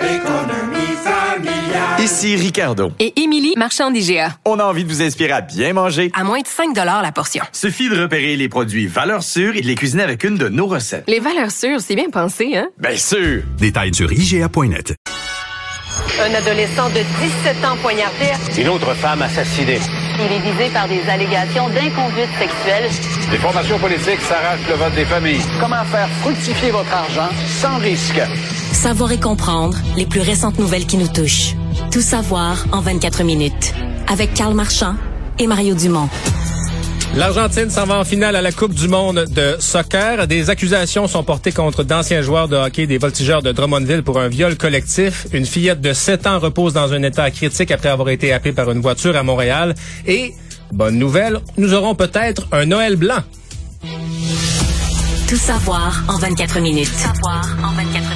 [0.00, 2.00] Économie familiale.
[2.00, 2.92] Ici Ricardo.
[2.98, 4.30] et Émilie, marchand d'IGA.
[4.46, 6.10] On a envie de vous inspirer à bien manger.
[6.14, 7.44] À moins de 5 la portion.
[7.52, 10.66] Suffit de repérer les produits valeurs sûres et de les cuisiner avec une de nos
[10.66, 11.04] recettes.
[11.08, 12.68] Les valeurs sûres, c'est bien pensé, hein?
[12.78, 13.42] Bien sûr!
[13.58, 14.94] Détails sur IGA.net.
[16.20, 17.00] Un adolescent de
[17.54, 18.26] 17 ans poignardé.
[18.58, 19.78] Une autre femme assassinée.
[20.18, 22.88] Il est visé par des allégations d'inconduite sexuelle.
[23.30, 25.42] Les formations politiques s'arrachent le vote des familles.
[25.60, 27.28] Comment faire fructifier votre argent
[27.60, 28.20] sans risque?
[28.82, 31.54] Savoir et comprendre les plus récentes nouvelles qui nous touchent.
[31.92, 33.74] Tout savoir en 24 minutes.
[34.08, 34.96] Avec Carl Marchand
[35.38, 36.08] et Mario Dumont.
[37.14, 40.26] L'Argentine s'en va en finale à la Coupe du monde de soccer.
[40.26, 44.26] Des accusations sont portées contre d'anciens joueurs de hockey des voltigeurs de Drummondville pour un
[44.26, 45.28] viol collectif.
[45.32, 48.68] Une fillette de 7 ans repose dans un état critique après avoir été happée par
[48.72, 49.76] une voiture à Montréal.
[50.08, 50.34] Et,
[50.72, 53.22] bonne nouvelle, nous aurons peut-être un Noël blanc.
[55.28, 56.88] Tout savoir en 24 minutes.
[56.88, 58.11] savoir en 24 minutes.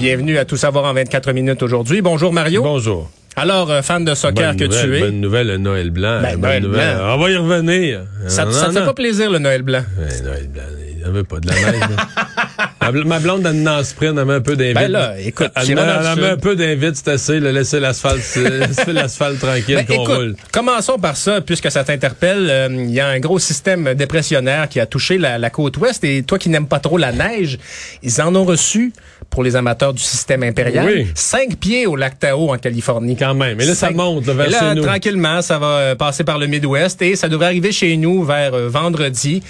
[0.00, 2.00] Bienvenue à Tout savoir en 24 minutes aujourd'hui.
[2.00, 2.62] Bonjour Mario.
[2.62, 3.10] Bonjour.
[3.36, 5.00] Alors, euh, fan de soccer Bonne que nouvelle, tu es.
[5.00, 6.20] Bonne nouvelle, le Noël blanc.
[6.22, 6.96] Ben, bonne Noël nouvelle.
[6.96, 7.14] blanc.
[7.14, 8.00] On va y revenir.
[8.26, 9.82] Ça, Non, ça te non, fait pas plaisir le Noël blanc?
[9.98, 11.82] Ouais, Noël blanc, il n'y avait pas de la neige.
[12.92, 14.74] Ma bl- Ma blonde, elle en sprint, elle met un peu d'invite.
[14.74, 17.40] Ben là, écoute, elle, j'irai met, dans le elle met un peu d'invite, c'est assez,
[17.40, 18.22] là, laisser l'asphalte,
[18.88, 20.36] l'asphalte tranquille Ben, qu'on écoute, roule.
[20.52, 22.48] commençons par ça, puisque ça t'interpelle.
[22.50, 26.02] Euh, Il y a un gros système dépressionnaire qui a touché la, la côte ouest.
[26.04, 27.58] Et toi qui n'aimes pas trop la neige,
[28.02, 28.92] ils en ont reçu,
[29.28, 31.06] pour les amateurs du système impérial, Oui.
[31.14, 33.16] cinq pieds au lac Tahoe en Californie.
[33.16, 33.56] Quand même.
[33.58, 34.82] Mais là, ça monte là, vers Et là, chez nous.
[34.82, 38.54] tranquillement, ça va euh, passer par le Midwest et ça devrait arriver chez nous vers
[38.54, 39.42] euh, vendredi.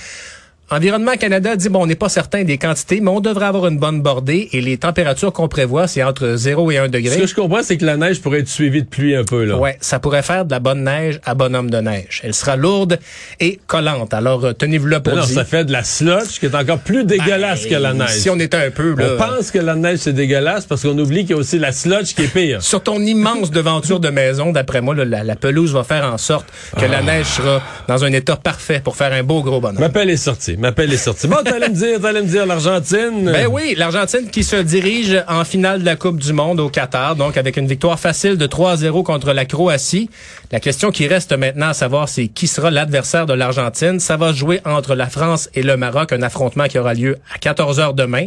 [0.72, 3.78] Environnement Canada dit, bon, on n'est pas certain des quantités, mais on devrait avoir une
[3.78, 7.20] bonne bordée et les températures qu'on prévoit, c'est entre 0 et 1 Ce degré.
[7.20, 9.44] que je comprends, c'est que la neige pourrait être suivie de pluie un peu.
[9.44, 9.56] là.
[9.58, 12.20] Ouais, ça pourrait faire de la bonne neige à bonhomme de neige.
[12.22, 13.00] Elle sera lourde
[13.40, 14.14] et collante.
[14.14, 15.24] Alors, euh, tenez-vous là pour dire.
[15.24, 18.10] ça fait de la slush qui est encore plus dégueulasse que la Ben, neige.
[18.18, 19.06] Si on était un peu, là.
[19.14, 21.72] On pense que la neige, c'est dégueulasse parce qu'on oublie qu'il y a aussi la
[21.72, 22.62] sludge qui est pire.
[22.70, 26.16] Sur ton immense devanture de maison, d'après moi, là, la, la pelouse va faire en
[26.18, 26.88] sorte que Ah.
[26.88, 29.80] la neige sera dans un état parfait pour faire un beau gros bonhomme.
[29.80, 30.56] M'appelle est sorti.
[30.60, 31.26] M'appelle est sorti.
[31.26, 33.24] Bon, me dire, t'allais me dire l'Argentine.
[33.24, 37.16] Ben oui, l'Argentine qui se dirige en finale de la Coupe du Monde au Qatar,
[37.16, 40.10] donc avec une victoire facile de 3-0 contre la Croatie.
[40.52, 44.00] La question qui reste maintenant à savoir, c'est qui sera l'adversaire de l'Argentine.
[44.00, 47.38] Ça va jouer entre la France et le Maroc, un affrontement qui aura lieu à
[47.38, 48.26] 14 heures demain.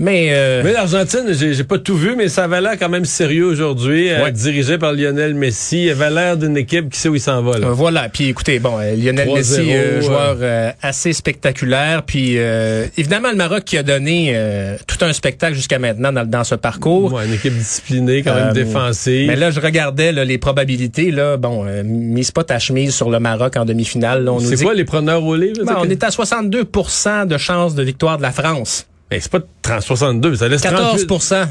[0.00, 3.46] Mais, euh, Mais l'Argentine, j'ai pas tout vu, mais ça avait l'air quand même sérieux
[3.46, 4.32] aujourd'hui, euh, Ouais.
[4.32, 5.86] dirigé par Lionel Messi.
[5.86, 7.58] Il avait l'air d'une équipe qui sait où il s'en va.
[7.58, 7.66] Là.
[7.66, 8.08] Euh, Voilà.
[8.08, 10.00] Puis écoutez, bon, euh, Lionel 3-0, Messi, euh, euh.
[10.00, 12.04] joueur euh, assez spectaculaire.
[12.04, 16.24] Puis euh, évidemment, le Maroc qui a donné euh, tout un spectacle jusqu'à maintenant dans,
[16.24, 17.12] dans ce parcours.
[17.14, 19.26] Ouais, une équipe disciplinée, quand même Euh, défensive.
[19.26, 21.10] Mais là, je regardais là, les probabilités.
[21.10, 24.22] Là, bon, euh, mise pas ta chemise sur le Maroc en demi-finale.
[24.24, 25.64] là, on nous c'est dit quoi les preneurs au livre?
[25.64, 28.86] Ben, on est à 62% de chances de victoire de la France.
[29.10, 31.48] Ben, c'est pas 30, 62, ça laisse 14 38.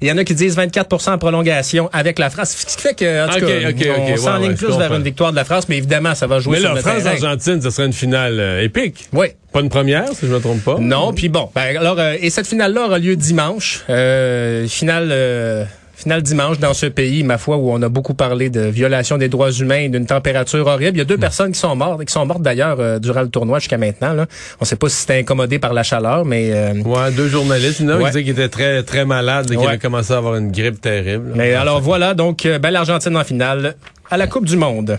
[0.00, 2.50] Il y en a qui disent 24% en prolongation avec la France.
[2.50, 4.96] Ce qui fait que, en tout cas, on s'enligne ouais, plus vers comprends.
[4.96, 6.80] une victoire de la France, mais évidemment, ça va jouer Mais sur là, le.
[6.82, 9.08] France-Argentine, ce serait une finale euh, épique.
[9.12, 9.28] Oui.
[9.52, 10.78] Pas une première, si je me trompe pas.
[10.80, 15.64] Non, puis bon, ben alors euh, et cette finale-là aura lieu dimanche, euh, finale euh,
[15.96, 19.28] finale dimanche dans ce pays, ma foi, où on a beaucoup parlé de violation des
[19.28, 20.96] droits humains et d'une température horrible.
[20.96, 23.28] Il y a deux personnes qui sont mortes, qui sont mortes d'ailleurs euh, durant le
[23.28, 24.12] tournoi jusqu'à maintenant.
[24.12, 24.26] Là.
[24.60, 27.80] On sait pas si c'était incommodé par la chaleur, mais euh, Ouais, deux journalistes.
[27.80, 28.04] Il y en a un Ouais.
[28.04, 29.66] qui disait qu'il était très, très malade, qu'il Ouais.
[29.66, 31.32] avait commencé à avoir une grippe terrible.
[31.34, 33.76] mais alors voilà, donc euh, ben, l'Argentine en finale
[34.10, 34.98] à la Coupe du Monde.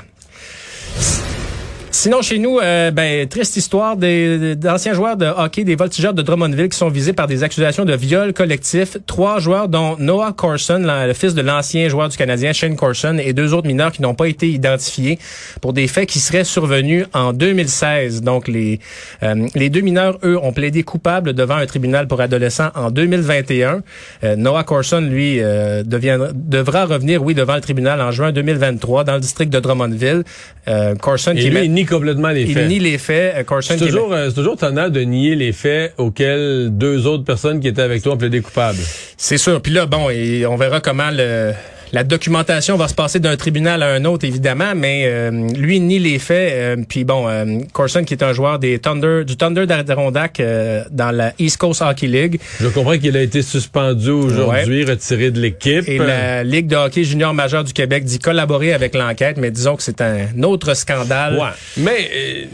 [2.05, 6.21] Sinon, chez nous, euh, ben, triste histoire des- d'anciens joueurs de hockey des voltigeurs de
[6.21, 8.97] Drummondville qui sont visés par des accusations de viol collectif.
[9.07, 13.33] Trois joueurs, dont Noah Corson, le fils de l'ancien joueur du Canadien Shane Corson, et
[13.33, 15.17] deux autres mineurs qui n'ont pas été identifiés
[15.61, 18.21] pour des faits qui seraient survenus en 2016.
[18.21, 18.79] Donc, les,
[19.23, 23.81] euh, les deux mineurs, eux, ont plaidé coupables devant un tribunal pour adolescents en 2021.
[24.23, 29.05] Euh, Noah Corson, lui, euh, deviendra- devra revenir, oui, devant le tribunal en juin 2023
[29.05, 30.23] dans le district de Drummondville.
[30.67, 32.67] Euh, Corson Et qui lui, nie complètement les il faits.
[32.67, 33.35] nie les faits.
[33.49, 37.59] Euh, C'est toujours, euh, c'est toujours tonnant de nier les faits auxquels deux autres personnes
[37.59, 38.79] qui étaient avec toi ont plaidé coupables.
[39.17, 39.61] C'est sûr.
[39.61, 41.53] Puis là, bon, et on verra comment le,
[41.91, 45.99] la documentation va se passer d'un tribunal à un autre, évidemment, mais euh, lui nie
[45.99, 46.51] les faits.
[46.53, 50.83] Euh, puis bon, euh, Corson, qui est un joueur des Thunder, du Thunder d'Adirondack euh,
[50.91, 52.39] dans la East Coast Hockey League.
[52.59, 55.87] Je comprends qu'il a été suspendu aujourd'hui, retiré de l'équipe.
[55.87, 59.75] Et la Ligue de hockey junior majeur du Québec dit collaborer avec l'enquête, mais disons
[59.75, 61.37] que c'est un autre scandale.
[61.37, 62.47] Ouais, mais...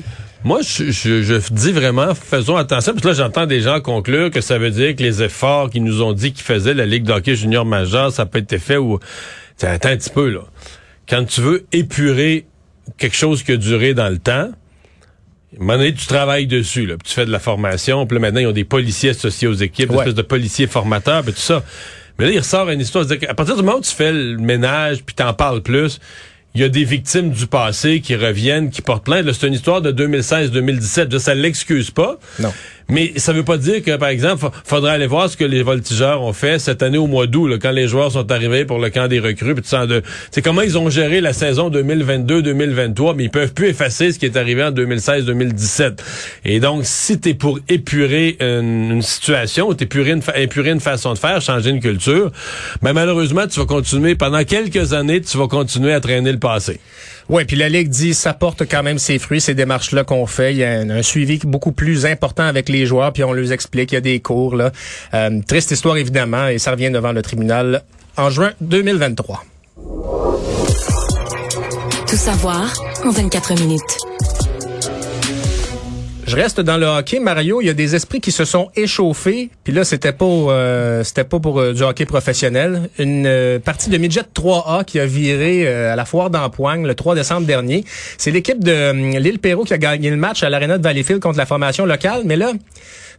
[0.44, 4.32] moi, je, je, je dis vraiment, faisons attention, parce que là, j'entends des gens conclure
[4.32, 7.04] que ça veut dire que les efforts qu'ils nous ont dit qu'ils faisaient la Ligue
[7.04, 9.00] de hockey junior majeur, ça peut être fait ou...
[9.62, 10.42] Attends un petit peu, là.
[11.08, 12.46] Quand tu veux épurer
[12.98, 14.32] quelque chose qui a duré dans le temps,
[15.54, 18.16] à un moment donné, tu travailles dessus, là, puis tu fais de la formation, puis
[18.16, 20.00] là, maintenant, ils ont des policiers associés aux équipes, des Ouais.
[20.02, 21.62] espèces de policiers formateurs, puis tout ça.
[22.18, 24.38] Mais là, il ressort une histoire, c'est-à-dire qu'à partir du moment où tu fais le
[24.38, 26.00] ménage, puis t'en parles plus,
[26.54, 29.32] il y a des victimes du passé qui reviennent, qui portent plainte.
[29.32, 31.18] C'est une histoire de 2016-2017.
[31.18, 32.20] Ça l'excuse pas.
[32.40, 32.54] Non.
[32.90, 35.64] Mais ça veut pas dire que, par exemple, fa- faudrait aller voir ce que les
[35.64, 38.90] voltigeurs ont fait cette année au mois d'août, quand les joueurs sont arrivés pour le
[38.90, 39.56] camp des recrues.
[40.32, 44.26] C'est comment ils ont géré la saison 2022-2023, mais ils peuvent plus effacer ce qui
[44.26, 46.00] est arrivé en 2016-2017.
[46.46, 51.18] Et donc, si t'es pour épurer une, situation, ou t'épurer une, épurer une façon de
[51.20, 52.32] faire, changer une culture,
[52.82, 56.80] ben malheureusement, tu vas continuer pendant quelques années, tu vas continuer à traîner le passé.
[57.32, 60.52] Oui, puis la Ligue dit ça porte quand même ses fruits, ces démarches-là qu'on fait.
[60.52, 63.94] Il y a un, suivi beaucoup plus important avec les joueurs, puis on leur explique,
[63.94, 64.54] il y a des cours.
[64.54, 64.72] Là.
[65.14, 67.84] Euh, triste histoire, évidemment, et ça revient devant le tribunal
[68.18, 69.46] en juin 2023.
[72.06, 72.74] Tout savoir
[73.06, 73.98] en 24 minutes.
[76.32, 77.60] Je reste dans le hockey, Mario.
[77.60, 79.50] Il y a des esprits qui se sont échauffés.
[79.66, 82.90] Puis là, c'était pas, euh, c'était pas pour euh, du hockey professionnel.
[83.00, 86.96] Une euh, partie de midget 3A qui a viré euh, à la foire d'Empoigne le
[86.96, 87.84] 3 décembre dernier.
[88.18, 91.20] C'est l'équipe de euh, Lille Perrault qui a gagné le match à l'aréna de Valleyfield
[91.20, 92.22] contre la formation locale.
[92.24, 92.54] Mais là,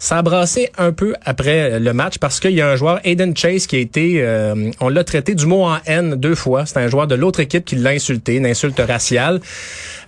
[0.02, 3.36] ça a brassé un peu après le match parce qu'il y a un joueur, Aiden
[3.36, 6.66] Chase, qui a été, euh, on l'a traité du mot en haine deux fois.
[6.66, 9.40] C'est un joueur de l'autre équipe qui l'a insulté, une insulte raciale,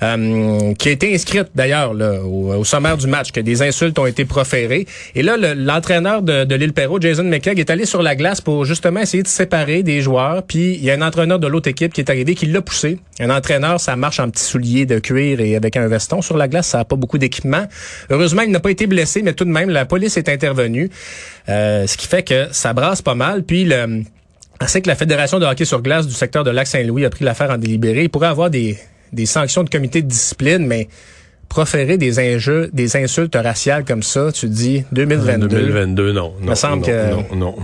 [0.03, 1.93] euh, qui a été inscrite d'ailleurs
[2.25, 4.89] au, au sommaire du match, que des insultes ont été proférées.
[5.15, 8.41] Et là, le- l'entraîneur de, de l'île Perrault, Jason McKegg, est allé sur la glace
[8.41, 10.43] pour justement essayer de séparer des joueurs.
[10.43, 12.99] Puis il y a un entraîneur de l'autre équipe qui est arrivé, qui l'a poussé.
[13.21, 16.21] Un entraîneur, ça marche en petits souliers de cuir et avec un veston.
[16.21, 17.65] Sur la glace, ça n'a pas beaucoup d'équipement.
[18.11, 20.91] Heureusement, il n'a pas été blessé, mais tout de même, la police est intervenue.
[21.49, 23.43] Euh, ce qui fait que ça brasse pas mal.
[23.43, 24.03] Puis le...
[24.61, 27.25] On sait que la Fédération de hockey sur glace du secteur de Lac-Saint-Louis a pris
[27.25, 28.05] l'affaire en délibéré.
[28.05, 28.79] Il pourrait avoir des,
[29.13, 30.89] des sanctions de comité de discipline, mais
[31.49, 35.49] proférer des injures, des insultes raciales comme ça, tu dis 2022.
[35.49, 36.33] 2022, non.
[36.41, 37.57] non Me semble non, que- non, non.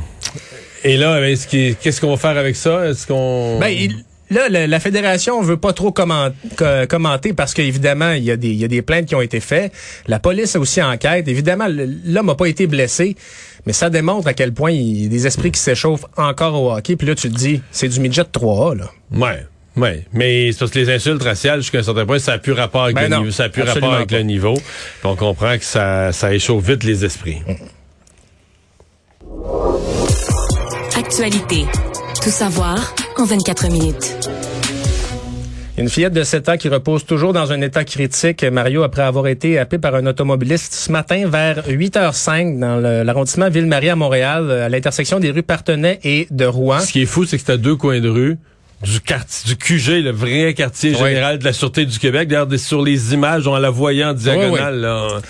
[0.84, 2.86] Et là, qu'il- qu'est-ce qu'on va faire avec ça?
[2.88, 3.58] Est-ce qu'on...
[3.60, 8.24] Ben, il- là, la, la fédération veut pas trop comment- co- commenter parce qu'évidemment, il
[8.24, 9.72] y, a des, il y a des plaintes qui ont été faites.
[10.06, 11.28] La police a aussi enquête.
[11.28, 13.16] Évidemment, l'homme n'a pas été blessé,
[13.66, 16.72] mais ça démontre à quel point il y a des esprits qui s'échauffent encore au
[16.72, 16.96] hockey.
[16.96, 18.90] Puis là, tu te dis, c'est du midget 3A, là.
[19.12, 19.44] Ouais.
[19.76, 22.52] Ouais, mais c'est parce que les insultes raciales, jusqu'à un certain point, ça n'a plus
[22.52, 24.16] rapport avec, Ben le, non, niveau, ça a plus rapport avec pas.
[24.16, 24.54] le niveau.
[24.54, 24.64] Puis
[25.04, 27.38] on comprend que ça, ça échauffe vite les esprits.
[30.96, 31.64] Actualité.
[32.22, 34.18] Tout savoir en 24 minutes.
[35.76, 39.26] Une fillette de 7 ans qui repose toujours dans un état critique, Mario, après avoir
[39.26, 44.68] été happée par un automobiliste ce matin vers 8h05 dans l'arrondissement Ville-Marie à Montréal, à
[44.68, 46.80] l'intersection des rues Partenay et de Rouen.
[46.80, 48.38] Ce qui est fou, c'est que c'est à deux coins de rue
[48.82, 52.28] du quartier, du QG, le vrai quartier général de la Sûreté du Québec.
[52.28, 55.20] D'ailleurs, sur les images, on la voyait en diagonale, là,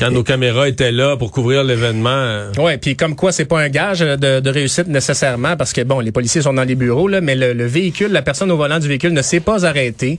[0.00, 2.08] quand nos caméras étaient là pour couvrir l'événement.
[2.10, 5.82] euh, Ouais, puis comme quoi c'est pas un gage de, de réussite nécessairement parce que
[5.82, 8.56] bon, les policiers sont dans les bureaux là, mais le, le véhicule, la personne au
[8.56, 10.18] volant du véhicule ne s'est pas arrêtée.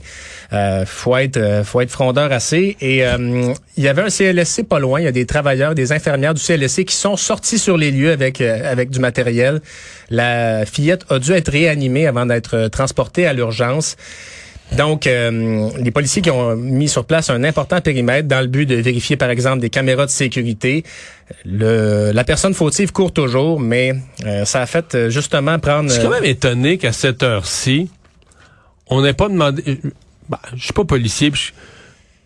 [0.52, 2.76] Euh, faut être, euh, faut être frondeur assez.
[2.80, 5.00] Et euh, il y avait un CLSC pas loin.
[5.00, 8.12] Il y a des travailleurs, des infirmières du CLSC qui sont sortis sur les lieux
[8.12, 9.60] avec euh, avec du matériel.
[10.10, 13.96] La fillette a dû être réanimée avant d'être euh, transportée à l'urgence.
[14.76, 18.64] Donc, euh, les policiers qui ont mis sur place un important périmètre dans le but
[18.64, 20.82] de vérifier, par exemple, des caméras de sécurité.
[21.44, 23.92] Le, la personne fautive court toujours, mais
[24.24, 25.88] euh, ça a fait euh, justement prendre...
[25.90, 27.90] Je suis quand euh, même étonné qu'à cette heure-ci,
[28.86, 29.78] on n'ait pas demandé.
[30.28, 31.52] bah, je suis pas policier, puis je-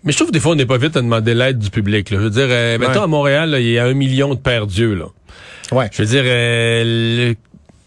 [0.04, 2.10] mais je trouve que des fois, on n'est pas vite à demander l'aide du public.
[2.10, 2.18] là.
[2.18, 2.98] Je veux dire, euh, mettons Ouais.
[2.98, 4.94] à Montréal, il y a un million de pères Dieu.
[4.94, 5.06] Là.
[5.72, 5.88] ouais.
[5.92, 7.34] Je veux dire, euh, le-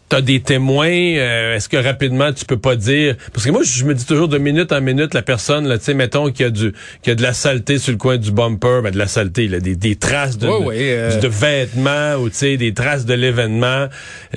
[0.09, 0.87] t'as des témoins.
[0.89, 4.27] euh, Est-ce que rapidement tu peux pas dire Parce que moi, je me dis toujours
[4.27, 7.09] de minute en minute, la personne, là, tu sais, mettons qu'il y a du, qu'il
[7.09, 9.59] y a de la saleté sur le coin du bumper, ben de la saleté, là,
[9.59, 11.19] des, des traces de, Ouais, de- ouais, euh.
[11.19, 13.87] de vêtements ou tu sais des traces de l'événement.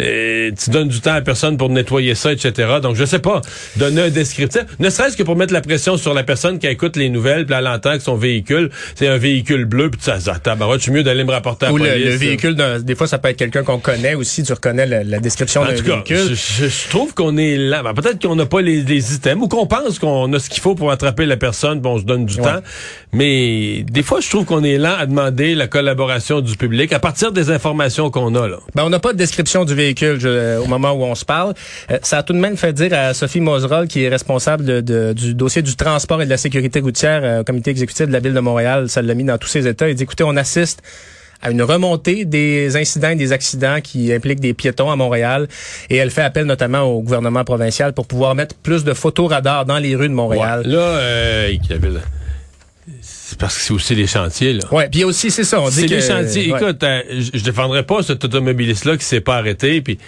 [0.00, 2.52] Euh, tu donnes du temps à la personne pour nettoyer ça, etc.
[2.82, 3.40] Donc je sais pas,
[3.76, 6.96] donner un descriptif, ne serait-ce que pour mettre la pression sur la personne qui écoute
[6.96, 10.34] les nouvelles, puis elle entend que son véhicule, c'est un véhicule bleu, puis ça, ça,
[10.44, 12.04] je suis mieux d'aller me rapporter à la Ou le, police.
[12.06, 14.42] le véhicule, des fois, ça peut être quelqu'un qu'on connaît aussi.
[14.42, 16.28] Tu reconnais la, la description En tout cas, véhicule.
[16.30, 17.82] je, je- je trouve qu'on est là.
[17.82, 20.60] Ben, Peut-être qu'on n'a pas les, les items ou qu'on pense qu'on a ce qu'il
[20.60, 22.42] faut pour attraper la personne, puis on se donne du Ouais.
[22.42, 22.60] temps.
[23.12, 26.98] Mais des fois, je trouve qu'on est lent à demander la collaboration du public à
[26.98, 28.48] partir des informations qu'on a.
[28.48, 28.56] Là.
[28.74, 31.54] Ben, on n'a pas de description du véhicule je- au moment où on se parle.
[31.90, 34.80] Euh, ça a tout de même fait dire à Sophie Moserol, qui est responsable de-
[34.80, 38.12] de- du dossier du transport et de la sécurité routière euh, au comité exécutif de
[38.12, 39.88] la Ville de Montréal, ça l'a mis dans tous ses états.
[39.88, 40.82] Il dit, écoutez, on assiste
[41.42, 45.48] à une remontée des incidents et des accidents qui impliquent des piétons à Montréal.
[45.90, 49.78] Et elle fait appel notamment au gouvernement provincial pour pouvoir mettre plus de photoradars dans
[49.78, 50.62] les rues de Montréal.
[50.64, 50.72] Ouais.
[50.72, 51.52] Là, euh,
[53.00, 54.54] c'est parce que c'est aussi les chantiers.
[54.54, 54.60] Là.
[54.70, 55.94] Ouais, puis aussi, c'est ça, on dit C'est que...
[55.94, 56.52] les chantiers.
[56.52, 56.60] ouais.
[56.60, 59.80] Écoute, euh, je défendrais pas cet automobiliste-là qui s'est pas arrêté.
[59.80, 59.98] Puis,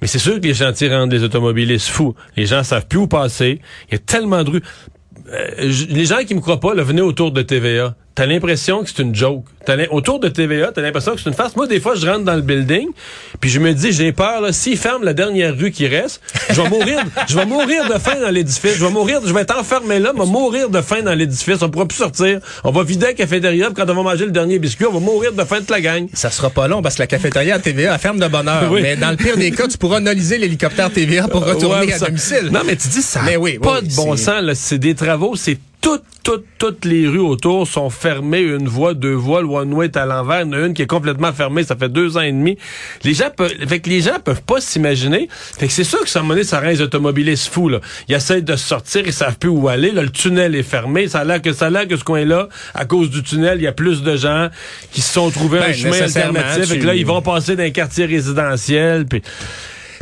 [0.00, 2.14] mais c'est sûr que les chantiers rendent les automobilistes fous.
[2.36, 3.60] Les gens savent plus où passer.
[3.88, 4.62] Il y a tellement de rues.
[5.32, 7.94] Euh, les gens qui me croient pas, là, venez autour de TVA.
[8.14, 9.44] T'as l'impression que c'est une joke.
[9.64, 11.56] T'as l'im- autour de TVA, t'as l'impression que c'est une farce.
[11.56, 12.88] Moi, des fois, je rentre dans le building,
[13.40, 16.60] puis je me dis, j'ai peur, là, s'ils ferment la dernière rue qui reste, je
[16.60, 18.74] vais mourir, je vais mourir de faim dans l'édifice.
[18.76, 21.62] Je vais mourir, je vais être enfermé là, je vais mourir de faim dans l'édifice.
[21.62, 22.40] On pourra plus sortir.
[22.64, 25.00] On va vider la cafétéria, puis quand on va manger le dernier biscuit, on va
[25.00, 26.06] mourir de faim de la gang.
[26.12, 28.64] Ça sera pas long parce que la cafétéria à TVA elle ferme de bonne heure.
[28.72, 28.82] Oui.
[28.82, 31.98] Mais dans le pire des cas, tu pourras analyser l'hélicoptère TVA pour retourner Ouais, à
[31.98, 32.50] ça- domicile.
[32.52, 33.20] Non, mais tu dis ça.
[33.24, 34.54] Mais oui, pas oui, de bon sens, là.
[34.54, 39.12] C'est des travaux, c'est toutes, toutes, toutes les rues autour sont fermées, une voie, deux
[39.14, 41.64] voies, le one-way est à l'envers, il y en a une qui est complètement fermée,
[41.64, 42.56] ça fait deux ans et demi.
[43.02, 45.28] Les gens peuvent, fait que les gens peuvent pas s'imaginer.
[45.58, 47.80] Fait que c'est sûr que ça, donné, ça rend les automobilistes fous, là.
[48.08, 51.18] Ils essayent de sortir, ils savent plus où aller, là, le tunnel est fermé, ça
[51.20, 53.66] a l'air que, ça a l'air que ce coin-là, à cause du tunnel, il y
[53.66, 54.48] a plus de gens
[54.92, 57.56] qui se sont trouvés Ben, un chemin alternatif, tu- fait que là, ils vont passer
[57.56, 59.20] dans un quartier résidentiel, puis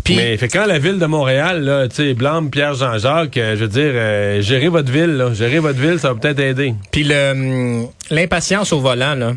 [0.05, 3.55] Puis- mais fait quand la ville de Montréal, là, tu sais, Blâme, Pierre Jean-Jacques, euh,
[3.57, 6.75] je veux dire, euh, gérez votre ville, là, gérez votre ville, ça va peut-être aider.
[6.91, 9.35] Puis hum, l'impatience au volant, là.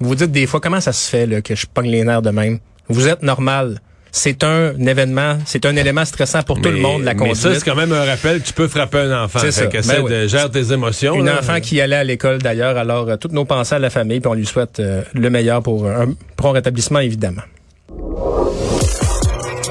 [0.00, 2.30] Vous dites des fois, comment ça se fait là, que je pogne les nerfs de
[2.30, 2.58] même?
[2.88, 3.80] Vous êtes normal.
[4.12, 7.36] C'est un événement, c'est un élément stressant pour tout le Mais- monde, la Mais conduite.
[7.36, 9.40] ça, c'est quand même un rappel que tu peux frapper un enfant.
[9.40, 9.66] C'est ça.
[9.66, 10.10] Ben oui.
[10.10, 11.16] de gérer tes émotions.
[11.16, 11.38] Une là.
[11.40, 14.28] enfant qui allait à l'école d'ailleurs, alors euh, toutes nos pensées à la famille, puis
[14.30, 17.42] on lui souhaite euh, le meilleur pour un prompt rétablissement, évidemment.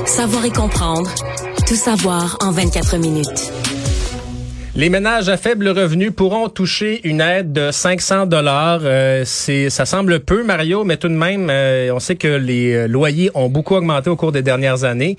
[0.05, 1.09] Savoir et comprendre.
[1.67, 3.51] Tout savoir en 24 minutes.
[4.75, 8.81] Les ménages à faible revenu pourront toucher une aide de 500 dollars.
[9.25, 12.87] c'est, ça semble peu, Mario, mais tout de même, euh, on sait que les euh,
[12.87, 15.17] loyers ont beaucoup augmenté au cours des dernières années.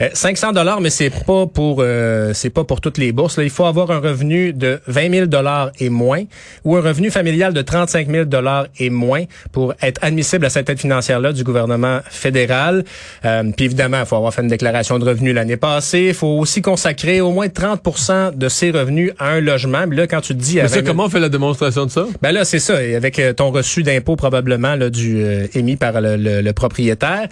[0.00, 3.38] Euh, 500 dollars, mais c'est pas pour, euh, c'est pas pour toutes les bourses.
[3.38, 6.24] Là, il faut avoir un revenu de 20 000 dollars et moins,
[6.64, 10.68] ou un revenu familial de 35 000 dollars et moins pour être admissible à cette
[10.68, 12.84] aide financière-là du gouvernement fédéral.
[13.24, 16.06] Euh, puis évidemment, il faut avoir fait une déclaration de revenus l'année passée.
[16.08, 19.86] Il faut aussi consacrer au moins 30% de ses revenus à un logement.
[19.86, 20.60] Mais là, quand tu te dis...
[20.60, 22.06] à Mais ça, 20 000 comment on fait la démonstration de ça?
[22.20, 22.82] ben là, c'est ça.
[22.82, 26.52] Et avec euh, ton reçu d'impôt probablement là, du euh, émis par le, le- le
[26.52, 27.28] propriétaire.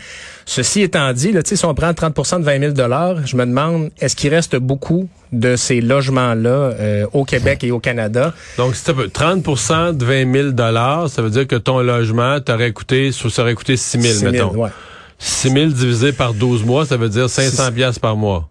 [0.47, 4.15] Ceci étant dit, là, si on prend 30% de 20 000 je me demande, est-ce
[4.15, 8.35] qu'il reste beaucoup de ces logements-là euh, au Québec et au Canada?
[8.59, 12.73] Donc, si tu veux 30% de 20 000 ça veut dire que ton logement t'aurait
[12.73, 14.57] coûté, ça aurait coûté 6 000, 6 000, mettons.
[14.57, 14.71] ouais.
[15.19, 18.49] 6 000 divisé par 12 mois, ça veut dire 500 piastres par mois.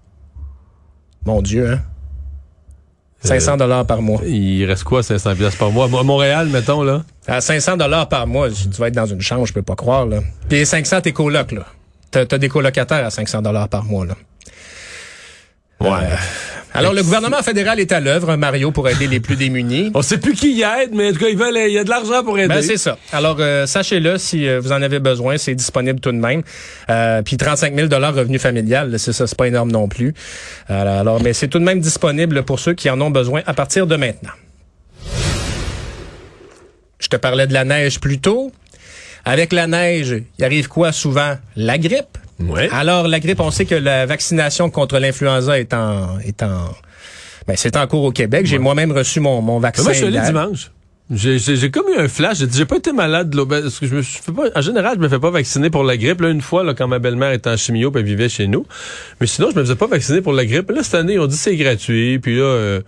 [1.26, 1.80] Mon Dieu, hein?
[3.24, 4.20] 500 dollars par mois.
[4.26, 5.86] Il reste quoi, 500 piastres par mois?
[5.86, 7.04] À Montréal, mettons, là?
[7.28, 10.06] À 500 dollars par mois, tu vas être dans une chambre, je peux pas croire.
[10.06, 10.20] Là.
[10.50, 11.66] Puis les 500, t'es coloc, là.
[12.14, 14.14] T'as, t'as des colocataires à 500 dollars par mois, là.
[15.82, 15.90] Ouais.
[15.90, 16.16] Euh,
[16.76, 19.92] alors, le gouvernement fédéral est à l'œuvre, Mario, pour aider les plus démunis.
[19.96, 21.84] On sait plus qui y aide, mais en tout cas, ils veulent, il y a
[21.84, 22.48] de l'argent pour aider.
[22.48, 23.00] Ben, c'est ça.
[23.12, 26.44] Alors, euh, sachez-le, si euh, vous en avez besoin, c'est disponible tout de même.
[26.92, 30.14] Euh, puis 35 000 revenu familial, là, c'est ça, c'est pas énorme non plus.
[30.70, 33.54] Euh, alors, mais c'est tout de même disponible pour ceux qui en ont besoin à
[33.54, 34.34] partir de maintenant.
[37.00, 38.52] Je te parlais de la neige plus tôt.
[39.26, 41.38] Avec la neige, il arrive quoi souvent?
[41.56, 42.18] La grippe.
[42.40, 42.70] Ouais.
[42.72, 46.20] Alors, la grippe, on sait que la vaccination contre l'influenza est en...
[46.20, 46.70] Est en
[47.48, 48.46] ben, c'est en cours au Québec.
[48.46, 49.84] J'ai moi-même reçu mon, mon Mais vaccin.
[49.84, 50.72] moi, je suis allé dimanche.
[51.12, 52.38] J'ai, comme eu un flash.
[52.52, 53.46] J'ai pas été malade de l'eau.
[53.46, 55.84] Parce que je me suis fait pas, en général, je me fais pas vacciner pour
[55.84, 56.22] la grippe.
[56.22, 58.66] Là, une fois, là, quand ma belle-mère était en chimio, puis elle vivait chez nous.
[59.20, 60.72] Mais sinon, je me faisais pas vacciner pour la grippe.
[60.72, 62.20] Là, cette année, on dit c'est gratuit.
[62.20, 62.82] Puis là, euh,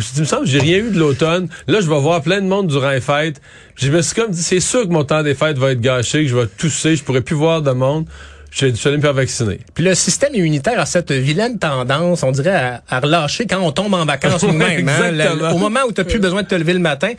[0.00, 1.48] je me suis dit, il me semble j'ai rien eu de l'automne.
[1.66, 3.40] Là, je vais voir plein de monde durant les fêtes.
[3.76, 6.22] Je me suis comme dit, c'est sûr que mon temps des fêtes va être gâché,
[6.22, 8.06] que je vais tousser, je pourrais plus voir de monde.
[8.50, 9.60] Je suis allé me faire vacciner.
[9.74, 13.72] Puis le système immunitaire a cette vilaine tendance, on dirait, à, à relâcher quand on
[13.72, 14.88] tombe en vacances nous-mêmes.
[14.88, 15.10] hein.
[15.10, 17.10] Le- au moment où tu n'as plus besoin de te lever le matin.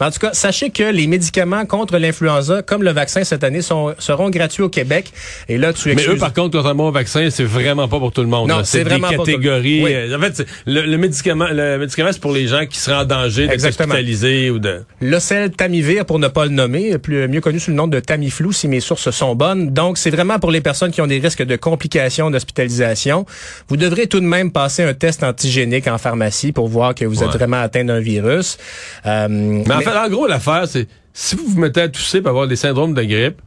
[0.00, 3.62] Mais en tout cas, sachez que les médicaments contre l'influenza, comme le vaccin cette année,
[3.62, 5.12] sont, seront gratuits au Québec.
[5.48, 8.22] Et là, tu Mais eux, par contre, contrairement au vaccin, c'est vraiment pas pour tout
[8.22, 8.48] le monde.
[8.48, 9.82] Non, c'est des vraiment pas pour- catégories.
[9.82, 9.92] Oui.
[9.92, 13.04] euh, En fait, le, le médicament, le médicament, c'est pour les gens qui seraient en
[13.04, 14.82] danger d'être hospitalisés ou de.
[15.00, 18.52] L'Ocel Tamivir, pour ne pas le nommer, plus, mieux connu sous le nom de Tamiflu,
[18.52, 19.70] si mes sources sont bonnes.
[19.70, 23.24] Donc, c'est vraiment pour les personnes personnes qui ont des risques de complications d'hospitalisation,
[23.68, 27.24] vous devrez tout de même passer un test antigénique en pharmacie pour voir que vous
[27.24, 28.58] êtes vraiment atteint d'un virus.
[29.06, 32.28] Euh, mais en fait, en gros, l'affaire, c'est si vous vous mettez à tousser pour
[32.28, 33.40] avoir des syndromes de grippe,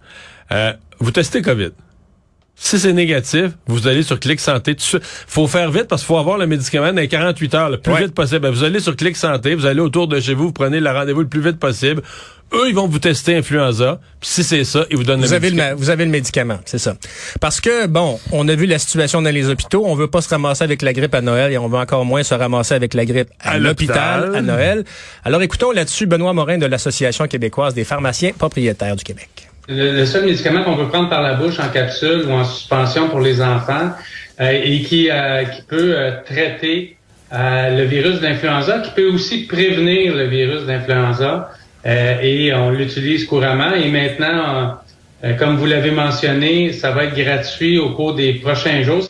[0.52, 1.70] euh, vous testez COVID.
[2.56, 4.76] Si c'est négatif, vous allez sur Clic Santé.
[5.28, 7.96] faut faire vite parce qu'il faut avoir le médicament dans les 48 heures, le plus
[7.96, 8.42] vite possible.
[8.42, 10.90] Ben, vous allez sur Clic Santé, vous allez autour de chez vous, vous prenez le
[10.90, 12.02] rendez-vous le plus vite possible.
[12.54, 14.00] Eux, ils vont vous tester influenza.
[14.20, 15.70] Puis si c'est ça, ils vous donnent vous le avez médicament.
[15.72, 16.96] Le, vous avez le médicament, c'est ça.
[17.40, 19.84] Parce que, bon, on a vu la situation dans les hôpitaux.
[19.86, 22.24] On veut pas se ramasser avec la grippe à Noël et on veut encore moins
[22.24, 24.84] se ramasser avec la grippe à, À l'hôpital à Noël.
[25.24, 29.30] Alors écoutons là-dessus Benoît Morin de l'Association québécoise des pharmaciens propriétaires du Québec.
[29.68, 33.10] Le, le seul médicament qu'on peut prendre par la bouche en capsule ou en suspension
[33.10, 33.92] pour les enfants
[34.42, 36.98] euh, et qui, euh, qui peut euh, traiter
[37.32, 41.52] euh, le virus d'influenza, qui peut aussi prévenir le virus d'influenza
[41.86, 43.74] et on l'utilise couramment.
[43.74, 44.76] Et maintenant,
[45.24, 49.08] euh, comme vous l'avez mentionné, ça va être gratuit au cours des prochains jours.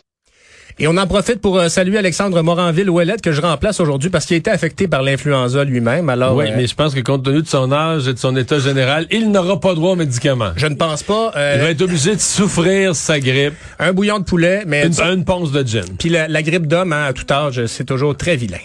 [0.82, 4.36] Et on en profite pour euh, saluer Alexandre Moranville-Ouellette que je remplace aujourd'hui parce qu'il
[4.36, 6.08] a été affecté par l'influenza lui-même.
[6.08, 8.34] Alors, Oui, euh, mais je pense que compte tenu de son âge et de son
[8.38, 10.52] état général, il n'aura pas droit aux médicaments.
[10.56, 11.34] je ne pense pas.
[11.36, 13.56] euh, Il va être obligé de souffrir sa grippe.
[13.78, 15.84] un bouillon de poulet, mais Une, une ponce de gin.
[16.00, 18.58] puis la, la grippe d'homme hein, à tout âge, c'est toujours très vilain.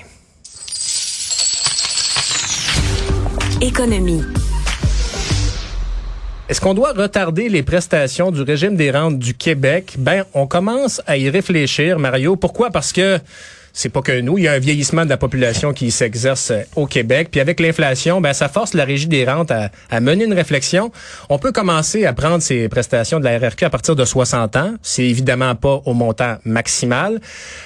[3.60, 4.22] Économie.
[6.48, 9.94] Est-ce qu'on doit retarder les prestations du régime des rentes du Québec?
[9.98, 12.36] Ben, on commence à y réfléchir, Mario.
[12.36, 12.70] Pourquoi?
[12.70, 13.18] Parce que
[13.76, 16.62] c'est pas que nous, il y a un vieillissement de la population qui s'exerce euh,
[16.76, 17.28] au Québec.
[17.30, 20.92] Puis avec l'inflation, ben ça force la régie des rentes à, à mener une réflexion.
[21.28, 24.74] On peut commencer à prendre ces prestations de la RRQ à partir de 60 ans.
[24.80, 27.20] C'est évidemment pas au montant maximal.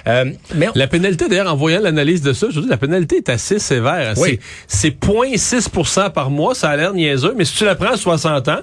[0.07, 0.25] Euh,
[0.55, 3.59] mais La pénalité, d'ailleurs, en voyant l'analyse de ça, je dire, la pénalité est assez
[3.59, 4.15] sévère.
[4.17, 4.41] Oui.
[4.67, 7.97] C'est c'est 0,6% par mois, ça a l'air niaiseux, mais si tu la prends à
[7.97, 8.61] 60 ans,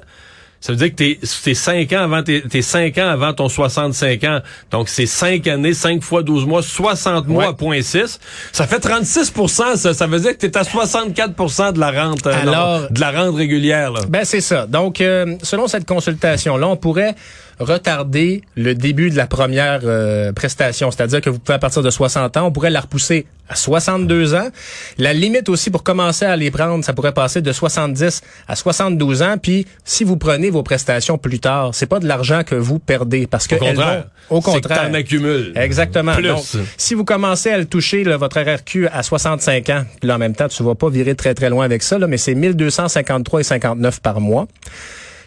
[0.65, 3.47] ça veut dire que t'es, t'es 5 ans avant, t'es, t'es 5 ans avant ton
[3.49, 4.39] 65 ans.
[4.71, 7.53] Donc, c'est 5 années, 5 fois 12 mois, 60 mois, Ouais.
[7.53, 8.19] point 6.
[8.51, 9.31] Ça fait 36
[9.75, 9.93] ça.
[9.93, 13.11] Ça veut dire que t'es à 64% de la rente, euh, Alors- non, de la
[13.11, 13.99] rente régulière, là.
[14.09, 14.65] Ben c'est ça.
[14.65, 17.13] Donc, euh, selon cette consultation-là, on pourrait
[17.59, 21.89] retarder le début de la première euh, prestation, c'est-à-dire que vous pouvez à partir de
[21.89, 24.49] 60 ans, on pourrait la repousser à 62 ans.
[24.97, 29.21] La limite aussi pour commencer à les prendre, ça pourrait passer de 70 à 72
[29.21, 29.35] ans.
[29.41, 33.27] Puis, si vous prenez vos prestations plus tard, c'est pas de l'argent que vous perdez
[33.27, 34.05] parce que Au contraire.
[34.29, 35.51] vont- au C'est que contraire, t'en accumules.
[35.55, 36.15] Exactement.
[36.15, 36.23] Plus.
[36.27, 36.43] Donc,
[36.77, 40.17] si vous commencez à le toucher, là, votre RRQ à 65 ans, puis là, en
[40.17, 43.41] même temps, tu vas pas virer très très loin avec ça, là, mais c'est 1253
[43.41, 44.47] et 59 par mois.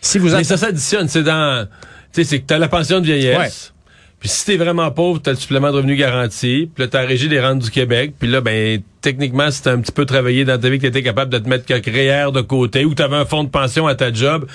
[0.01, 1.67] Si vous Mais ça s'additionne, c'est dans,
[2.13, 3.73] tu sais, c'est que t'as la pension de vieillesse.
[3.75, 3.79] Ouais.
[4.21, 6.69] Puis si t'es vraiment pauvre, t'as le supplément de revenu garanti.
[6.75, 8.15] Puis là, t'as régie des rentes du Québec.
[8.19, 11.03] Puis là, ben, techniquement, si t'as un petit peu travaillé dans ta vie, que t'étais
[11.03, 13.95] capable de te mettre quelques REER de côté ou t'avais un fonds de pension à
[13.95, 14.47] ta job.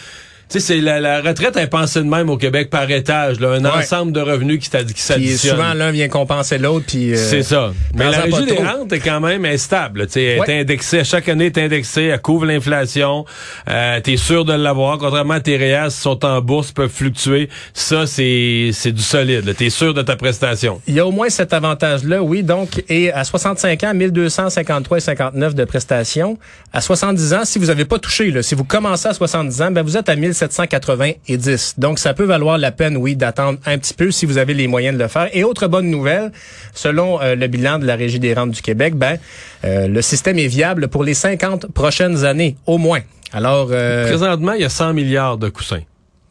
[0.50, 3.52] Tu sais, c'est la, la, retraite est pensée de même au Québec par étage, là,
[3.54, 5.38] un ensemble de revenus qui, qui.
[5.38, 7.14] Souvent l'un vient compenser l'autre, puis.
[7.14, 7.72] Euh, c'est ça.
[7.96, 10.06] Mais la régie des rentes est quand même instable.
[10.08, 10.50] Tu sais, elle ouais.
[10.50, 13.26] est indexée chaque année, est indexée, elle couvre l'inflation.
[13.70, 17.50] Euh, T'es sûr de l'avoir, contrairement à tes réas, si sont en bourse, peuvent fluctuer.
[17.74, 19.56] Ça, c'est c'est du solide.
[19.56, 20.82] T'es sûr de ta prestation.
[20.88, 22.44] Il y a au moins cet avantage-là, oui.
[22.44, 26.38] Donc, et à 65 ans, 1253 et 59 de prestations.
[26.72, 29.72] À 70 ans, si vous n'avez pas touché, là, si vous commencez à 70 ans,
[29.72, 31.76] ben vous êtes à 1000 790.
[31.78, 34.68] Donc, ça peut valoir la peine, oui, d'attendre un petit peu si vous avez les
[34.68, 35.30] moyens de le faire.
[35.34, 36.32] Et autre bonne nouvelle,
[36.74, 39.18] selon euh, le bilan de la Régie des rentes du Québec, ben,
[39.64, 43.02] euh, le système est viable pour les 50 prochaines années, au moins.
[43.32, 45.82] Alors, euh, Présentement, il y a 100 milliards de coussins.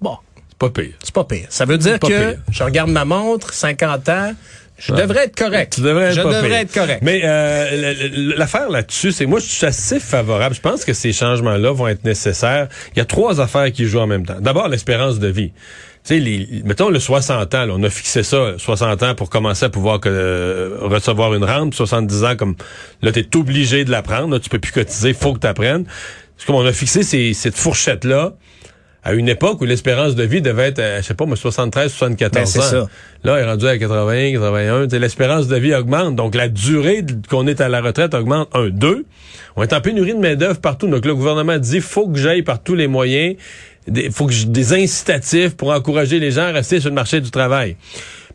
[0.01, 0.17] Bon.
[0.49, 0.93] C'est pas pire.
[1.03, 1.47] C'est pas pire.
[1.49, 2.39] Ça veut dire que pire.
[2.51, 4.33] je regarde ma montre, 50 ans,
[4.87, 5.75] je devrais être correct.
[5.75, 6.57] Tu devrais être je devrais pire.
[6.57, 7.01] être correct.
[7.03, 10.55] Mais euh, l'affaire là-dessus, c'est moi, je suis assez favorable.
[10.55, 12.69] Je pense que ces changements-là vont être nécessaires.
[12.95, 14.39] Il y a trois affaires qui jouent en même temps.
[14.41, 15.53] D'abord, l'espérance de vie.
[16.05, 19.31] Tu sais, les, mettons le 60 ans, là, on a fixé ça, 60 ans pour
[19.31, 22.57] commencer à pouvoir que, euh, recevoir une rente, puis 70 ans comme
[23.03, 25.47] là, tu es obligé de la prendre, là, tu peux plus cotiser, faut que tu
[25.47, 25.85] apprennes.
[26.45, 28.33] Comme on a fixé ces- cette fourchette-là
[29.05, 31.91] à une époque où l'espérance de vie devait être, euh, je sais pas, moi, 73,
[31.93, 32.63] 74 Ben, c'est ans.
[32.63, 32.89] ça.
[33.25, 34.85] Là, elle est rendu à 80, 81.
[34.85, 36.15] Tu sais, L'espérance de vie augmente.
[36.15, 38.49] Donc, la durée qu'on est à la retraite augmente.
[38.55, 39.05] Un, deux.
[39.57, 40.87] On est en pénurie de main-d'œuvre partout.
[40.87, 43.37] Donc, le gouvernement dit faut que j'aille par tous les moyens.
[43.93, 47.21] Il faut que j'ai des incitatifs pour encourager les gens à rester sur le marché
[47.21, 47.77] du travail.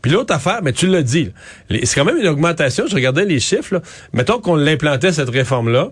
[0.02, 1.32] Puis l'autre affaire, mais tu l'as dit,
[1.70, 2.84] c'est quand même une augmentation.
[2.86, 3.74] Je regardais les chiffres.
[3.74, 3.82] Là.
[4.12, 5.90] Mettons qu'on l'implantait, cette réforme-là.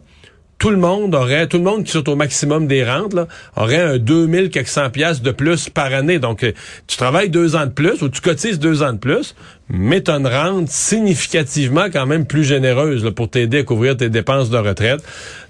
[0.58, 3.80] Tout le monde aurait, tout le monde qui sont au maximum des rentes, là, aurait
[3.80, 6.18] un 2400 pièces de plus par année.
[6.18, 6.52] Donc, euh,
[6.86, 9.34] tu travailles deux ans de plus ou tu cotises deux ans de plus,
[9.68, 13.98] mais tu as une rente significativement quand même plus généreuse là, pour t'aider à couvrir
[13.98, 15.00] tes dépenses de retraite.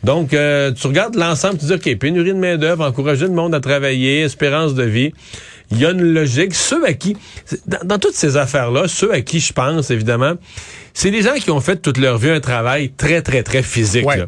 [0.03, 3.61] Donc, euh, tu regardes l'ensemble, tu dis, OK, pénurie de main-d'œuvre, encourager le monde à
[3.61, 5.13] travailler, espérance de vie.
[5.71, 6.55] Il y a une logique.
[6.55, 7.17] Ceux à qui,
[7.67, 10.35] dans, dans toutes ces affaires-là, ceux à qui je pense, évidemment,
[10.95, 14.07] c'est des gens qui ont fait toute leur vie un travail très, très, très physique.
[14.07, 14.17] Ouais.
[14.17, 14.27] là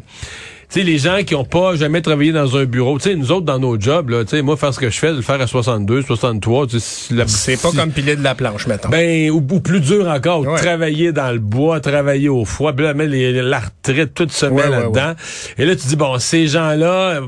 [0.69, 3.45] sais, les gens qui ont pas jamais travaillé dans un bureau, tu sais, nous autres,
[3.45, 5.41] dans nos jobs, là, tu sais, moi, faire ce que je fais, de le faire
[5.41, 8.89] à 62, 63, tu sais, la- C'est pas comme piler de la planche, mettons.
[8.89, 10.59] ben, ou, ou plus dur encore, Ouais.
[10.59, 14.51] travailler dans le bois, travailler au froid, puis là, mais la retraite, tout se met
[14.51, 15.13] Ouais, ouais, là-dedans.
[15.57, 17.21] Et là, tu dis, bon, ces gens-là,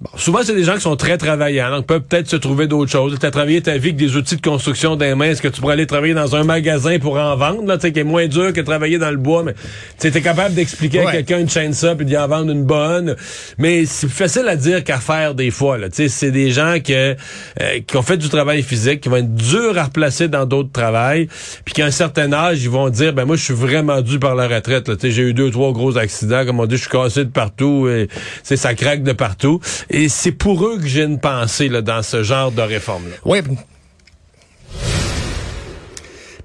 [0.00, 2.90] bon, souvent, c'est des gens qui sont très travaillants, donc peuvent peut-être se trouver d'autres
[2.90, 3.16] choses.
[3.18, 5.60] Tu as travaillé ta vie avec des outils de construction des mains, est-ce que tu
[5.60, 8.60] pourrais aller travailler dans un magasin pour en vendre, là, qui est moins dur que
[8.60, 9.54] travailler dans le bois, mais
[9.98, 13.16] tu es capable d'expliquer à quelqu'un une chaîne ça, puis d'y en vendre une bonne.
[13.58, 15.88] Mais c'est plus facile à dire qu'à faire des fois, là.
[15.90, 17.16] C'est des gens que,
[17.60, 20.72] euh, qui ont fait du travail physique, qui vont être durs à replacer dans d'autres
[20.72, 21.28] travails,
[21.64, 24.34] puis qu'à un certain âge, ils vont dire, ben moi, je suis vraiment dû par
[24.34, 24.94] la retraite, là.
[25.02, 28.08] J'ai eu deux, trois gros accidents, comme on dit, je suis cassé de partout, et,
[28.42, 29.60] ça craque de partout.
[29.90, 33.16] Et c'est pour eux que j'ai une pensée, là, dans ce genre de réforme-là.
[33.24, 33.40] Oui.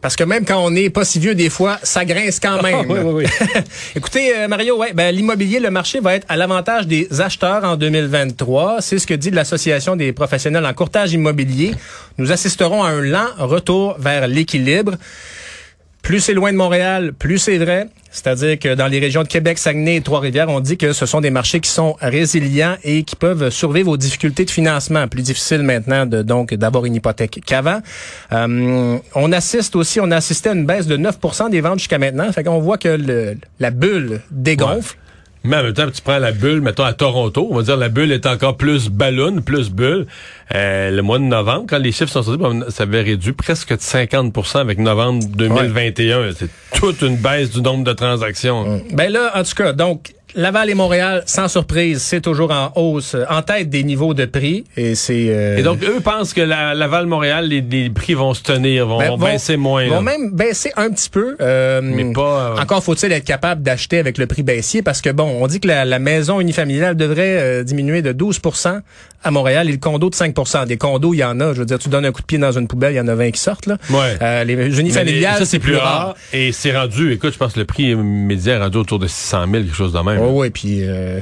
[0.01, 2.89] Parce que même quand on n'est pas si vieux, des fois, ça grince quand même.
[2.89, 3.25] oui, oui, oui.
[3.95, 7.75] Écoutez, euh, Mario, ouais, ben, l'immobilier, le marché va être à l'avantage des acheteurs en
[7.75, 8.82] 2023.
[8.82, 11.75] C'est ce que dit l'Association des professionnels en courtage immobilier.
[12.17, 14.95] Nous assisterons à un lent retour vers l'équilibre.
[16.01, 17.87] Plus c'est loin de Montréal, plus c'est vrai.
[18.11, 21.21] C'est-à-dire que dans les régions de Québec, Saguenay et Trois-Rivières, on dit que ce sont
[21.21, 25.07] des marchés qui sont résilients et qui peuvent survivre aux difficultés de financement.
[25.07, 27.81] Plus difficile maintenant de donc d'avoir une hypothèque qu'avant.
[28.33, 31.99] Euh, on assiste aussi, on a assisté à une baisse de 9% des ventes jusqu'à
[31.99, 32.29] maintenant.
[32.33, 32.97] Fait qu'on voit que
[33.59, 34.97] la bulle dégonfle.
[35.43, 37.89] Mais en même temps, tu prends la bulle, mettons à Toronto, on va dire la
[37.89, 40.06] bulle est encore plus ballon, plus bulle.
[40.54, 43.69] Euh, le mois de novembre, quand les chiffres sont sortis, ben, ça avait réduit presque
[43.69, 46.32] de 50% avec novembre 2021.
[46.38, 48.82] C'est toute une baisse du nombre de transactions.
[48.91, 53.15] Ben là, en tout cas, donc Laval et Montréal, sans surprise, c'est toujours en hausse,
[53.15, 54.63] euh, en tête des niveaux de prix.
[54.77, 58.43] Et c'est euh, Et donc, eux pensent que la, Laval-Montréal, les, les prix vont se
[58.43, 59.87] tenir, vont, ben, vont baisser moins.
[59.87, 60.01] Vont là.
[60.01, 61.35] même baisser un petit peu.
[61.41, 65.09] euh, Mais pas, euh, Encore faut-il être capable d'acheter avec le prix baissier parce que
[65.09, 68.81] bon, on dit que la, la maison unifamiliale devrait euh, diminuer de 12%
[69.23, 71.53] à Montréal et le condo de 5% Des condos, il y en a.
[71.53, 73.07] Je veux dire, tu donnes un coup de pied dans une poubelle, il y en
[73.07, 73.77] a 20 qui sortent là.
[73.91, 74.17] Ouais.
[74.21, 76.15] Euh, les- unifamiliales, ça, c'est plus rare.
[76.33, 79.43] Et c'est rendu, écoute, je pense que le prix médian est rendu autour de 600
[79.51, 80.20] 000, quelque chose de même.
[80.29, 81.19] Oui, puis euh,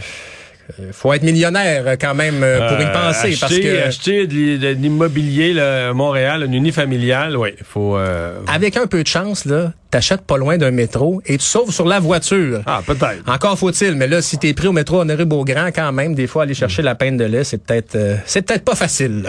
[0.80, 3.88] euh, faut être millionnaire euh, quand même euh, pour y Euh, penser acheter, parce que
[3.88, 7.98] acheter de l'i- de l'immobilier à Montréal, une unifamiliale, oui, il faut.
[7.98, 11.72] euh, avec un peu de chance là, t'achètes pas loin d'un métro et tu sauves
[11.74, 12.62] sur la voiture.
[12.68, 13.24] Ah, peut-être.
[13.28, 16.44] Encore faut-il, mais là, si t'es pris au métro Honoré Beaugrand, quand même, des fois,
[16.44, 19.24] aller chercher la peine de lait, c'est peut-être euh, c'est peut-être pas facile.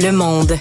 [0.00, 0.56] Le monde.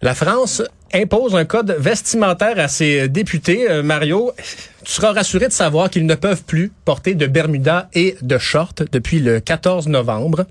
[0.00, 0.62] La France
[0.94, 3.70] impose un code vestimentaire à ses députés.
[3.70, 4.32] Euh, Mario,
[4.84, 8.74] tu seras rassuré de savoir qu'ils ne peuvent plus porter de Bermuda et de shorts
[8.92, 10.46] depuis le 14 novembre.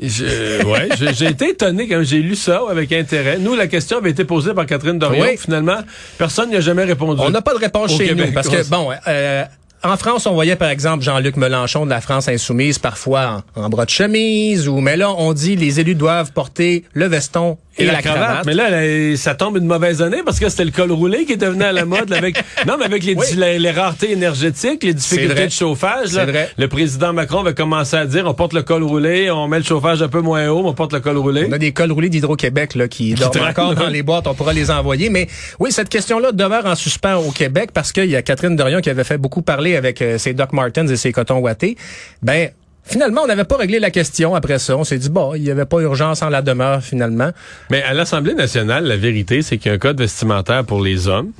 [0.00, 3.38] Je- ouais, j'ai été étonné quand j'ai lu ça avec intérêt.
[3.38, 5.22] Nous, la question avait été posée par Catherine Dorion.
[5.22, 5.36] Oui.
[5.36, 5.78] Finalement,
[6.16, 7.20] personne n'y a jamais répondu.
[7.22, 9.44] On n'a pas de réponse chez Québec, nous parce que bon, euh,
[9.82, 13.68] en France, on voyait par exemple Jean-Luc Mélenchon de la France insoumise parfois en, en
[13.68, 17.86] bras de chemise ou mais là on dit les élus doivent porter le veston et,
[17.86, 18.46] la, cravate.
[18.46, 21.32] Mais là, là, ça tombe une mauvaise année parce que c'était le col roulé qui
[21.32, 23.26] est devenu à la mode avec non mais avec les, Oui.
[23.36, 26.12] les, les raretés énergétiques, les difficultés de chauffage.
[26.12, 26.24] là.
[26.24, 26.50] C'est vrai.
[26.56, 29.64] Le président Macron va commencer à dire on porte le col roulé, on met le
[29.64, 31.46] chauffage un peu moins haut, mais on porte le col roulé.
[31.48, 34.26] On a des cols roulés d'Hydro-Québec là, qui dorment traînent, encore dans les boîtes.
[34.26, 35.10] On pourra les envoyer.
[35.10, 38.80] Mais oui, cette question-là demeure en suspens au Québec parce qu'il y a Catherine Dorion
[38.80, 41.76] qui avait fait beaucoup parler avec euh, ses Doc Martens et ses cotons ouatés.
[42.22, 42.50] Ben,
[42.84, 44.76] finalement, on n'avait pas réglé la question après ça.
[44.76, 47.30] On s'est dit, bon, il n'y avait pas urgence en la demeure finalement.
[47.70, 51.08] Mais à l'Assemblée nationale, la vérité, c'est qu'il y a un code vestimentaire pour les
[51.08, 51.30] hommes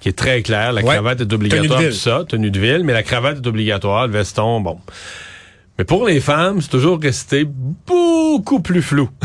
[0.00, 0.72] qui est très clair.
[0.72, 0.94] La Ouais.
[0.94, 4.60] cravate est obligatoire, tout ça, tenue de ville, mais la cravate est obligatoire, le veston,
[4.60, 4.78] bon.
[5.80, 7.46] Mais pour les femmes, c'est toujours resté
[7.86, 9.08] beaucoup plus flou.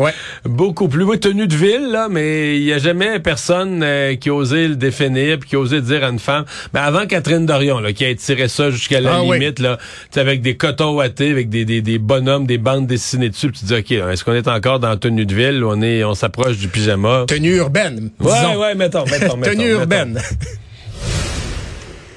[0.00, 0.12] Ouais.
[0.44, 1.04] beaucoup plus.
[1.04, 4.66] Oui, tenue de ville, là, mais il n'y a jamais personne euh, qui a osé
[4.66, 6.44] le définir puis qui osé dire à une femme.
[6.74, 9.38] Mais avant Catherine Dorion, là, qui a tiré ça jusqu'à la Ah oui.
[9.38, 12.88] limite, là, tu sais, avec des cotons ouatés, avec des, des, des bonhommes, des bandes
[12.88, 15.62] dessinées dessus, puis tu dis, OK, est-ce qu'on est encore dans tenue de ville?
[15.62, 17.26] On est, on s'approche du pyjama?
[17.28, 18.10] Tenue urbaine.
[18.18, 18.60] Ouais, disons.
[18.60, 19.80] ouais, mettons, mettons, mettons, Tenue mettons.
[19.80, 20.20] urbaine.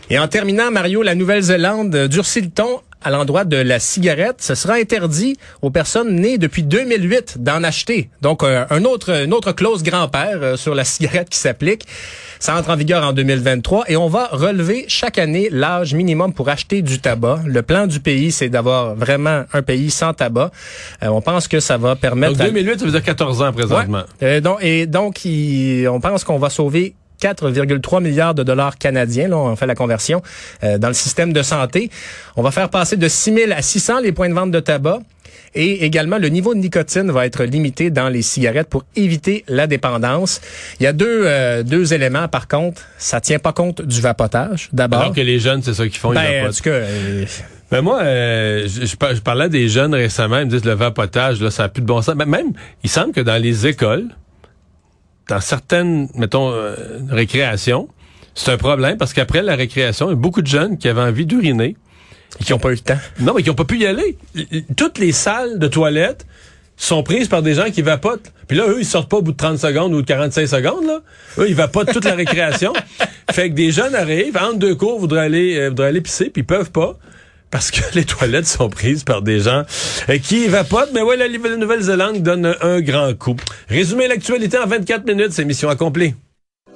[0.10, 4.56] Et en terminant, Mario, la Nouvelle-Zélande durcit le ton à l'endroit de la cigarette, ce
[4.56, 8.10] sera interdit aux personnes nées depuis 2008 d'en acheter.
[8.22, 11.86] Donc, euh, un autre, une autre clause grand-père euh, sur la cigarette qui s'applique.
[12.40, 16.50] Ça entre en vigueur en 2023 et on va relever chaque année l'âge minimum pour
[16.50, 17.40] acheter du tabac.
[17.46, 20.52] Le plan du pays, c'est d'avoir vraiment un pays sans tabac.
[21.04, 22.38] Euh, on pense que ça va permettre...
[22.38, 24.04] Donc 2008, ça veut dire 14 ans présentement.
[24.22, 24.42] Ouais.
[24.42, 29.28] donc, et donc, il, on pense qu'on va sauver 4,3 milliards de dollars canadiens.
[29.28, 30.22] Là, on fait la conversion
[30.64, 31.90] euh, dans le système de santé.
[32.36, 35.00] On va faire passer de 6 000 à 600 les points de vente de tabac.
[35.56, 39.68] Et également, le niveau de nicotine va être limité dans les cigarettes pour éviter la
[39.68, 40.42] dépendance.
[40.80, 42.82] Il y a deux, euh, deux éléments, par contre.
[42.98, 45.02] Ça tient pas compte du vapotage, d'abord.
[45.02, 46.50] Alors que les jeunes, c'est ça qu'ils font, ben, ils vapotent.
[46.50, 47.26] En tout cas, euh,
[47.70, 51.52] ben moi, euh, je, je, parlais des jeunes récemment, ils me disent le vapotage, là,
[51.52, 52.16] ça n'a plus de bon sens.
[52.16, 54.10] Mais même, il semble que dans les écoles,
[55.30, 56.76] dans certaines, mettons, euh,
[57.10, 57.88] récréations,
[58.36, 61.02] c'est un problème parce qu'après la récréation, il y a beaucoup de jeunes qui avaient
[61.02, 61.76] envie d'uriner.
[62.40, 62.98] Et qui n'ont pas eu le temps.
[63.20, 64.18] Non, mais qui n'ont pas pu y aller.
[64.76, 66.26] Toutes les salles de toilettes
[66.78, 68.32] sont prises par des gens qui vapotent.
[68.48, 70.86] Puis là, eux, ils sortent pas au bout de 30 secondes ou de 45 secondes.
[70.86, 71.02] Là.
[71.38, 72.74] Eux, ils vapotent toute la récréation.
[73.32, 76.42] fait que des jeunes arrivent, entre deux cours, voudraient aller, euh, voudraient aller pisser, puis
[76.42, 76.98] ils peuvent pas
[77.54, 79.64] parce que les toilettes sont prises par des gens
[80.10, 80.90] euh, qui vapotent.
[80.94, 83.38] Mais ouais, la Nouvelle-Zélande donne un grand coup.
[83.70, 86.16] Résumer l'actualité en 24 minutes, c'est mission accomplie.